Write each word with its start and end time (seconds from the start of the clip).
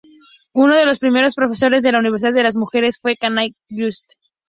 Uno 0.53 0.75
de 0.77 0.85
los 0.87 0.97
primeros 0.97 1.35
profesores 1.35 1.83
de 1.83 1.91
la 1.91 1.99
universidad 1.99 2.33
de 2.33 2.41
las 2.41 2.55
Mujeres 2.55 2.97
fue 2.99 3.17
Kanai 3.17 3.55
Yoshiko. 3.69 4.17